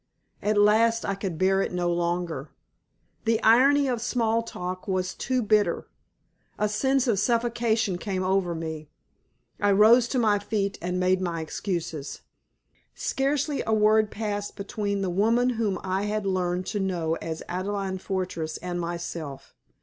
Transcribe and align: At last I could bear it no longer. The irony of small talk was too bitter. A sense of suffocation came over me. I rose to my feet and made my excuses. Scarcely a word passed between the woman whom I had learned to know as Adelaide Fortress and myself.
At 0.41 0.57
last 0.57 1.05
I 1.05 1.13
could 1.13 1.37
bear 1.37 1.61
it 1.61 1.71
no 1.71 1.93
longer. 1.93 2.49
The 3.25 3.39
irony 3.43 3.87
of 3.87 4.01
small 4.01 4.41
talk 4.41 4.87
was 4.87 5.13
too 5.13 5.43
bitter. 5.43 5.85
A 6.57 6.67
sense 6.69 7.05
of 7.07 7.19
suffocation 7.19 7.99
came 7.99 8.23
over 8.23 8.55
me. 8.55 8.89
I 9.59 9.71
rose 9.73 10.07
to 10.07 10.17
my 10.17 10.39
feet 10.39 10.79
and 10.81 10.99
made 10.99 11.21
my 11.21 11.39
excuses. 11.39 12.21
Scarcely 12.95 13.61
a 13.67 13.73
word 13.75 14.09
passed 14.09 14.55
between 14.55 15.03
the 15.03 15.11
woman 15.11 15.51
whom 15.51 15.77
I 15.83 16.05
had 16.05 16.25
learned 16.25 16.65
to 16.73 16.79
know 16.79 17.13
as 17.21 17.43
Adelaide 17.47 18.01
Fortress 18.01 18.57
and 18.57 18.81
myself. 18.81 19.53